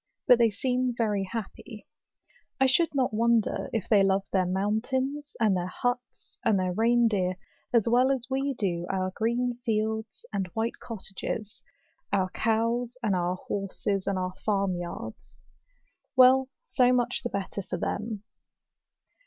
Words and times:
But 0.25 0.39
they 0.39 0.49
seem 0.49 0.95
very 0.97 1.25
happy. 1.25 1.85
I 2.59 2.65
should 2.65 2.95
not 2.95 3.13
wonder 3.13 3.69
if 3.71 3.87
they 3.87 4.01
love 4.01 4.23
their 4.33 4.47
mountains, 4.47 5.35
and 5.39 5.55
their 5.55 5.67
huts, 5.67 6.39
and 6.43 6.57
their 6.59 6.73
rein 6.73 7.07
deer, 7.07 7.37
as 7.71 7.87
well 7.87 8.09
as 8.09 8.25
we 8.27 8.55
do 8.55 8.87
our 8.89 9.11
green 9.15 9.59
fields, 9.63 10.25
and 10.33 10.47
white 10.55 10.79
cottages, 10.79 11.61
our 12.11 12.31
cows, 12.31 12.97
and 13.03 13.15
our 13.15 13.35
horses, 13.35 14.07
and 14.07 14.17
our 14.17 14.33
farm 14.43 14.75
yards. 14.75 15.37
Well, 16.15 16.49
so 16.63 16.91
much 16.91 17.21
the 17.21 17.29
better 17.29 17.61
for 17.61 17.77
them. 17.77 18.23